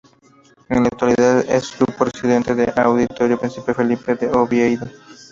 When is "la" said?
0.81-0.87